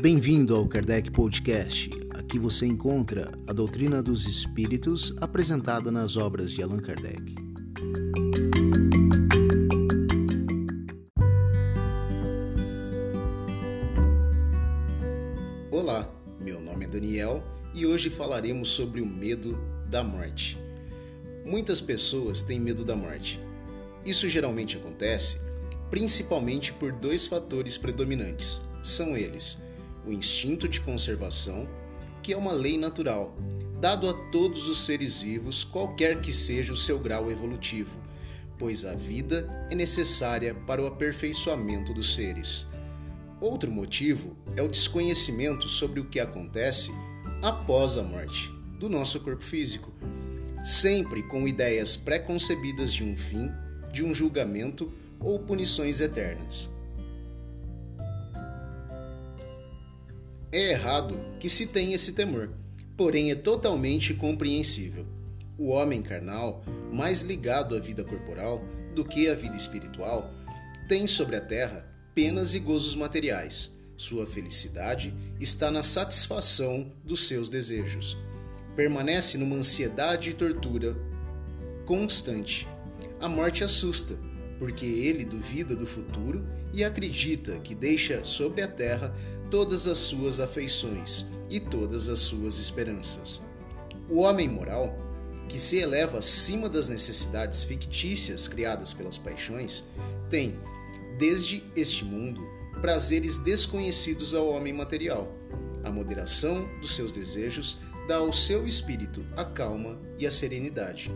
Bem-vindo 0.00 0.54
ao 0.54 0.68
Kardec 0.68 1.10
Podcast. 1.10 1.90
Aqui 2.14 2.38
você 2.38 2.64
encontra 2.64 3.32
a 3.48 3.52
doutrina 3.52 4.00
dos 4.00 4.26
espíritos 4.26 5.12
apresentada 5.20 5.90
nas 5.90 6.16
obras 6.16 6.52
de 6.52 6.62
Allan 6.62 6.78
Kardec. 6.78 7.34
Olá, 15.72 16.08
meu 16.40 16.60
nome 16.60 16.84
é 16.84 16.88
Daniel 16.88 17.42
e 17.74 17.84
hoje 17.84 18.08
falaremos 18.08 18.70
sobre 18.70 19.00
o 19.00 19.06
medo 19.06 19.58
da 19.90 20.04
morte. 20.04 20.56
Muitas 21.44 21.80
pessoas 21.80 22.44
têm 22.44 22.60
medo 22.60 22.84
da 22.84 22.94
morte. 22.94 23.40
Isso 24.06 24.28
geralmente 24.28 24.76
acontece 24.76 25.40
principalmente 25.90 26.72
por 26.72 26.92
dois 26.92 27.26
fatores 27.26 27.76
predominantes. 27.76 28.60
São 28.82 29.16
eles: 29.16 29.58
o 30.08 30.12
instinto 30.12 30.66
de 30.66 30.80
conservação, 30.80 31.68
que 32.22 32.32
é 32.32 32.36
uma 32.36 32.52
lei 32.52 32.78
natural, 32.78 33.36
dado 33.78 34.08
a 34.08 34.14
todos 34.30 34.66
os 34.66 34.84
seres 34.84 35.20
vivos, 35.20 35.62
qualquer 35.62 36.20
que 36.20 36.32
seja 36.32 36.72
o 36.72 36.76
seu 36.76 36.98
grau 36.98 37.30
evolutivo, 37.30 37.96
pois 38.58 38.84
a 38.84 38.94
vida 38.94 39.46
é 39.70 39.74
necessária 39.74 40.54
para 40.54 40.82
o 40.82 40.86
aperfeiçoamento 40.86 41.92
dos 41.92 42.14
seres. 42.14 42.66
Outro 43.40 43.70
motivo 43.70 44.36
é 44.56 44.62
o 44.62 44.68
desconhecimento 44.68 45.68
sobre 45.68 46.00
o 46.00 46.06
que 46.06 46.18
acontece 46.18 46.90
após 47.42 47.96
a 47.96 48.02
morte 48.02 48.50
do 48.80 48.88
nosso 48.88 49.20
corpo 49.20 49.44
físico, 49.44 49.92
sempre 50.64 51.22
com 51.22 51.46
ideias 51.46 51.96
pré-concebidas 51.96 52.92
de 52.92 53.04
um 53.04 53.16
fim, 53.16 53.50
de 53.92 54.02
um 54.02 54.12
julgamento 54.12 54.92
ou 55.20 55.38
punições 55.38 56.00
eternas. 56.00 56.68
É 60.50 60.70
errado 60.70 61.14
que 61.38 61.50
se 61.50 61.66
tenha 61.66 61.94
esse 61.94 62.12
temor, 62.12 62.48
porém 62.96 63.30
é 63.30 63.34
totalmente 63.34 64.14
compreensível. 64.14 65.06
O 65.58 65.68
homem 65.68 66.00
carnal, 66.00 66.64
mais 66.90 67.20
ligado 67.20 67.76
à 67.76 67.78
vida 67.78 68.02
corporal 68.02 68.64
do 68.94 69.04
que 69.04 69.28
à 69.28 69.34
vida 69.34 69.56
espiritual, 69.56 70.30
tem 70.88 71.06
sobre 71.06 71.36
a 71.36 71.40
terra 71.40 71.84
penas 72.14 72.54
e 72.54 72.58
gozos 72.60 72.94
materiais. 72.94 73.76
Sua 73.94 74.26
felicidade 74.26 75.14
está 75.38 75.70
na 75.70 75.82
satisfação 75.82 76.90
dos 77.04 77.26
seus 77.28 77.50
desejos. 77.50 78.16
Permanece 78.74 79.36
numa 79.36 79.56
ansiedade 79.56 80.30
e 80.30 80.34
tortura 80.34 80.96
constante. 81.84 82.66
A 83.20 83.28
morte 83.28 83.62
assusta, 83.62 84.14
porque 84.58 84.86
ele 84.86 85.26
duvida 85.26 85.76
do 85.76 85.86
futuro 85.86 86.46
e 86.72 86.82
acredita 86.82 87.58
que 87.58 87.74
deixa 87.74 88.24
sobre 88.24 88.62
a 88.62 88.68
terra 88.68 89.14
todas 89.50 89.86
as 89.86 89.98
suas 89.98 90.40
afeições 90.40 91.26
e 91.50 91.58
todas 91.58 92.08
as 92.08 92.20
suas 92.20 92.58
esperanças. 92.58 93.40
O 94.08 94.20
homem 94.20 94.48
moral, 94.48 94.96
que 95.48 95.58
se 95.58 95.78
eleva 95.78 96.18
acima 96.18 96.68
das 96.68 96.88
necessidades 96.88 97.62
fictícias 97.62 98.46
criadas 98.46 98.92
pelas 98.92 99.16
paixões, 99.16 99.84
tem, 100.30 100.54
desde 101.18 101.64
este 101.74 102.04
mundo, 102.04 102.46
prazeres 102.80 103.38
desconhecidos 103.38 104.34
ao 104.34 104.48
homem 104.48 104.72
material. 104.72 105.32
A 105.82 105.90
moderação 105.90 106.68
dos 106.80 106.94
seus 106.94 107.12
desejos 107.12 107.78
dá 108.06 108.16
ao 108.16 108.32
seu 108.32 108.66
espírito 108.66 109.24
a 109.36 109.44
calma 109.44 109.98
e 110.18 110.26
a 110.26 110.32
serenidade. 110.32 111.10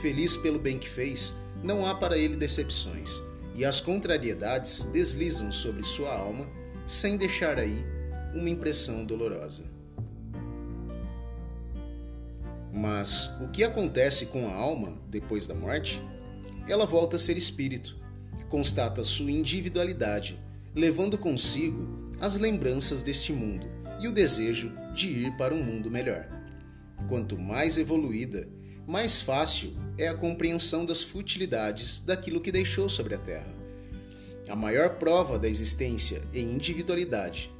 Feliz 0.00 0.36
pelo 0.36 0.58
bem 0.58 0.78
que 0.78 0.88
fez, 0.88 1.34
não 1.62 1.84
há 1.84 1.94
para 1.94 2.16
ele 2.16 2.36
decepções, 2.36 3.20
e 3.54 3.64
as 3.64 3.80
contrariedades 3.80 4.84
deslizam 4.84 5.50
sobre 5.50 5.82
sua 5.82 6.12
alma 6.14 6.46
sem 6.86 7.16
deixar 7.16 7.58
aí 7.58 7.84
uma 8.34 8.48
impressão 8.48 9.04
dolorosa. 9.04 9.62
Mas 12.72 13.30
o 13.40 13.48
que 13.48 13.64
acontece 13.64 14.26
com 14.26 14.48
a 14.48 14.52
alma 14.52 14.98
depois 15.08 15.46
da 15.46 15.54
morte? 15.54 16.00
Ela 16.68 16.84
volta 16.84 17.16
a 17.16 17.18
ser 17.18 17.36
espírito, 17.36 17.96
constata 18.48 19.02
sua 19.02 19.30
individualidade, 19.30 20.38
levando 20.74 21.16
consigo 21.16 22.12
as 22.20 22.38
lembranças 22.38 23.02
deste 23.02 23.32
mundo 23.32 23.66
e 24.00 24.06
o 24.06 24.12
desejo 24.12 24.72
de 24.94 25.06
ir 25.06 25.36
para 25.36 25.54
um 25.54 25.62
mundo 25.62 25.90
melhor. 25.90 26.28
Quanto 27.08 27.38
mais 27.38 27.78
evoluída, 27.78 28.46
mais 28.86 29.20
fácil 29.20 29.74
é 29.98 30.08
a 30.08 30.14
compreensão 30.14 30.84
das 30.84 31.02
futilidades 31.02 32.00
daquilo 32.00 32.40
que 32.40 32.52
deixou 32.52 32.88
sobre 32.88 33.14
a 33.14 33.18
Terra. 33.18 33.55
A 34.48 34.54
maior 34.54 34.90
prova 34.90 35.38
da 35.38 35.48
existência 35.48 36.22
e 36.32 36.40
individualidade, 36.40 37.50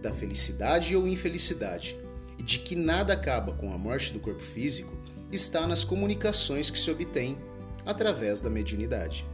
da 0.00 0.12
felicidade 0.12 0.94
ou 0.94 1.06
infelicidade, 1.06 1.98
e 2.38 2.42
de 2.42 2.60
que 2.60 2.76
nada 2.76 3.14
acaba 3.14 3.52
com 3.52 3.72
a 3.72 3.78
morte 3.78 4.12
do 4.12 4.20
corpo 4.20 4.42
físico, 4.42 4.92
está 5.32 5.66
nas 5.66 5.82
comunicações 5.82 6.70
que 6.70 6.78
se 6.78 6.88
obtém 6.88 7.36
através 7.84 8.40
da 8.40 8.48
mediunidade. 8.48 9.26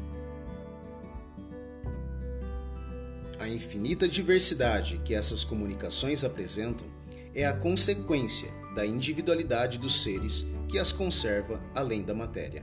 A 3.39 3.47
infinita 3.47 4.09
diversidade 4.09 4.99
que 5.05 5.15
essas 5.15 5.45
comunicações 5.45 6.25
apresentam 6.25 6.87
é 7.35 7.45
a 7.45 7.53
consequência 7.53 8.51
da 8.75 8.87
individualidade 8.87 9.79
dos 9.79 10.03
seres 10.03 10.47
que 10.69 10.79
as 10.79 10.93
conserva 10.93 11.61
além 11.75 12.03
da 12.03 12.15
matéria. 12.15 12.63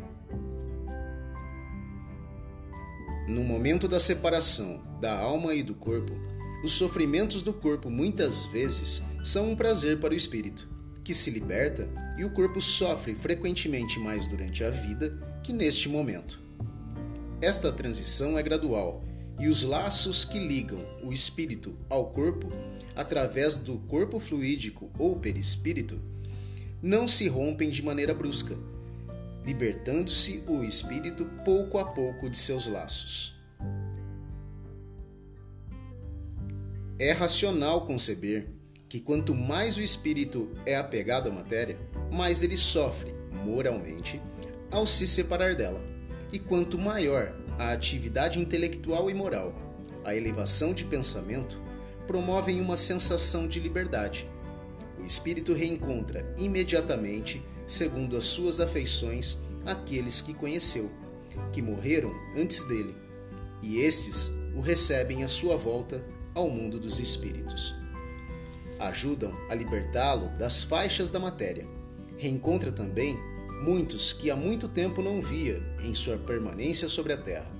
No 3.29 3.43
momento 3.43 3.87
da 3.87 3.99
separação 3.99 4.81
da 4.99 5.15
alma 5.15 5.53
e 5.53 5.61
do 5.61 5.75
corpo, 5.75 6.11
os 6.63 6.71
sofrimentos 6.71 7.43
do 7.43 7.53
corpo 7.53 7.87
muitas 7.87 8.47
vezes 8.47 9.03
são 9.23 9.51
um 9.51 9.55
prazer 9.55 9.99
para 9.99 10.15
o 10.15 10.17
espírito, 10.17 10.67
que 11.03 11.13
se 11.13 11.29
liberta 11.29 11.87
e 12.17 12.25
o 12.25 12.31
corpo 12.31 12.59
sofre 12.59 13.13
frequentemente 13.13 13.99
mais 13.99 14.25
durante 14.25 14.63
a 14.63 14.71
vida 14.71 15.15
que 15.43 15.53
neste 15.53 15.87
momento. 15.87 16.41
Esta 17.39 17.71
transição 17.71 18.35
é 18.35 18.41
gradual 18.41 19.05
e 19.39 19.47
os 19.47 19.61
laços 19.61 20.25
que 20.25 20.39
ligam 20.39 20.83
o 21.03 21.13
espírito 21.13 21.77
ao 21.87 22.09
corpo, 22.09 22.47
através 22.95 23.55
do 23.55 23.77
corpo 23.77 24.19
fluídico 24.19 24.89
ou 24.97 25.17
perispírito, 25.17 26.01
não 26.81 27.07
se 27.07 27.27
rompem 27.27 27.69
de 27.69 27.83
maneira 27.83 28.11
brusca, 28.11 28.57
libertando-se 29.49 30.43
o 30.45 30.63
espírito 30.63 31.25
pouco 31.43 31.79
a 31.79 31.85
pouco 31.85 32.29
de 32.29 32.37
seus 32.37 32.67
laços. 32.67 33.35
É 36.99 37.13
racional 37.13 37.83
conceber 37.87 38.47
que 38.87 38.99
quanto 38.99 39.33
mais 39.33 39.75
o 39.75 39.81
espírito 39.81 40.51
é 40.67 40.77
apegado 40.77 41.29
à 41.29 41.31
matéria, 41.31 41.79
mais 42.11 42.43
ele 42.43 42.57
sofre 42.57 43.11
moralmente 43.43 44.21
ao 44.69 44.85
se 44.85 45.07
separar 45.07 45.55
dela. 45.55 45.81
E 46.31 46.37
quanto 46.37 46.77
maior 46.77 47.35
a 47.57 47.71
atividade 47.71 48.37
intelectual 48.37 49.09
e 49.09 49.15
moral, 49.15 49.51
a 50.05 50.15
elevação 50.15 50.75
de 50.75 50.85
pensamento 50.85 51.59
promovem 52.05 52.61
uma 52.61 52.77
sensação 52.77 53.47
de 53.47 53.59
liberdade 53.59 54.27
o 54.99 55.05
espírito 55.05 55.53
reencontra 55.53 56.25
imediatamente, 56.37 57.41
segundo 57.69 58.17
as 58.17 58.25
suas 58.25 58.59
afeições, 58.59 59.37
aqueles 59.63 60.19
que 60.19 60.33
conheceu, 60.33 60.89
que 61.53 61.61
morreram 61.61 62.11
antes 62.35 62.63
dele, 62.67 62.95
e 63.61 63.79
estes 63.79 64.31
o 64.55 64.59
recebem 64.59 65.23
à 65.23 65.27
sua 65.27 65.55
volta 65.55 66.03
ao 66.33 66.49
mundo 66.49 66.79
dos 66.79 66.99
espíritos. 66.99 67.75
Ajudam 68.79 69.31
a 69.49 69.55
libertá-lo 69.55 70.29
das 70.37 70.63
faixas 70.63 71.11
da 71.11 71.19
matéria. 71.19 71.65
Reencontra 72.17 72.71
também 72.71 73.17
muitos 73.63 74.13
que 74.13 74.31
há 74.31 74.35
muito 74.35 74.67
tempo 74.67 75.01
não 75.01 75.21
via 75.21 75.61
em 75.83 75.93
sua 75.93 76.17
permanência 76.17 76.89
sobre 76.89 77.13
a 77.13 77.17
terra. 77.17 77.51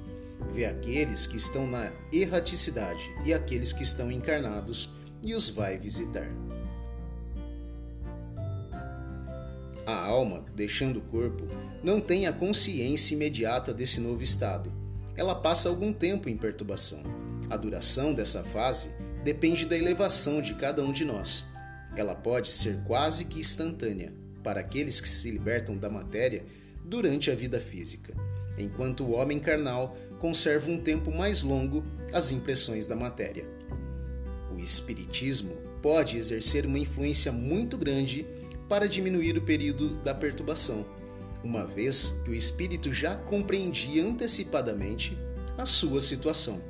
Vê 0.52 0.66
aqueles 0.66 1.28
que 1.28 1.38
estão 1.38 1.68
na 1.68 1.92
erraticidade 2.12 3.14
e 3.26 3.34
aqueles 3.34 3.74
que 3.74 3.84
estão 3.84 4.12
encarnados 4.12 4.90
e 5.22 5.36
os 5.36 5.50
vai 5.50 5.78
visitar. 5.78 6.28
A 9.90 10.06
alma, 10.06 10.46
deixando 10.56 11.00
o 11.00 11.02
corpo, 11.02 11.48
não 11.84 12.00
tem 12.00 12.28
a 12.28 12.32
consciência 12.32 13.16
imediata 13.16 13.74
desse 13.74 14.00
novo 14.00 14.22
estado. 14.22 14.72
Ela 15.18 15.34
passa 15.34 15.68
algum 15.68 15.92
tempo 15.92 16.30
em 16.30 16.38
perturbação. 16.38 17.02
A 17.50 17.58
duração 17.58 18.14
dessa 18.14 18.44
fase 18.44 18.90
depende 19.24 19.66
da 19.66 19.76
elevação 19.76 20.44
de 20.44 20.54
cada 20.54 20.84
um 20.84 20.94
de 20.94 21.04
nós. 21.04 21.44
Ela 21.96 22.14
pode 22.14 22.52
ser 22.52 22.78
quase 22.84 23.26
que 23.26 23.40
instantânea 23.40 24.14
para 24.44 24.60
aqueles 24.60 25.02
que 25.02 25.10
se 25.10 25.32
libertam 25.32 25.76
da 25.76 25.90
matéria 25.90 26.44
durante 26.86 27.32
a 27.32 27.36
vida 27.36 27.60
física, 27.60 28.14
enquanto 28.60 29.04
o 29.04 29.14
homem 29.14 29.40
carnal 29.40 29.98
conserva 30.20 30.70
um 30.70 30.80
tempo 30.80 31.12
mais 31.12 31.42
longo 31.42 31.84
as 32.14 32.30
impressões 32.30 32.86
da 32.86 32.96
matéria. 32.96 33.44
O 34.56 34.60
Espiritismo 34.60 35.58
pode 35.82 36.16
exercer 36.16 36.64
uma 36.68 36.78
influência 36.78 37.32
muito 37.32 37.76
grande 37.76 38.28
para 38.70 38.88
diminuir 38.88 39.36
o 39.36 39.42
período 39.42 39.96
da 40.04 40.14
perturbação, 40.14 40.86
uma 41.44 41.66
vez 41.66 42.14
que 42.24 42.30
o 42.30 42.36
espírito 42.36 42.94
já 42.94 43.16
compreendia 43.16 44.06
antecipadamente 44.06 45.18
a 45.58 45.66
sua 45.66 46.00
situação. 46.00 46.62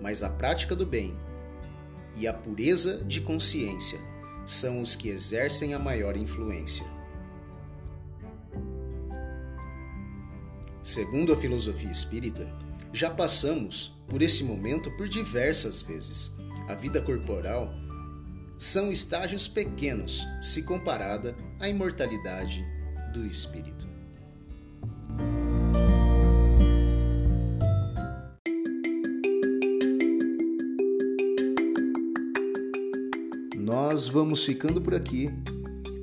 Mas 0.00 0.22
a 0.22 0.30
prática 0.30 0.76
do 0.76 0.86
bem 0.86 1.12
e 2.16 2.28
a 2.28 2.32
pureza 2.32 2.98
de 3.04 3.20
consciência 3.20 3.98
são 4.46 4.80
os 4.80 4.94
que 4.94 5.08
exercem 5.08 5.74
a 5.74 5.78
maior 5.78 6.16
influência. 6.16 6.86
Segundo 10.82 11.32
a 11.32 11.36
filosofia 11.36 11.90
espírita, 11.90 12.46
já 12.92 13.10
passamos 13.10 13.98
por 14.06 14.22
esse 14.22 14.44
momento 14.44 14.90
por 14.92 15.08
diversas 15.08 15.82
vezes. 15.82 16.36
A 16.68 16.74
vida 16.74 17.00
corporal 17.00 17.74
são 18.58 18.92
estágios 18.92 19.48
pequenos 19.48 20.26
se 20.40 20.62
comparada 20.62 21.36
à 21.60 21.68
imortalidade 21.68 22.64
do 23.12 23.26
espírito. 23.26 23.86
Nós 33.56 34.08
vamos 34.08 34.44
ficando 34.44 34.80
por 34.80 34.94
aqui. 34.94 35.30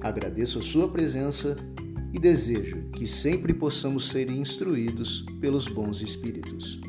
Agradeço 0.01 0.59
a 0.59 0.61
sua 0.61 0.89
presença 0.89 1.55
e 2.13 2.19
desejo 2.19 2.89
que 2.91 3.07
sempre 3.07 3.53
possamos 3.53 4.09
ser 4.09 4.29
instruídos 4.29 5.23
pelos 5.39 5.67
bons 5.67 6.01
espíritos. 6.01 6.81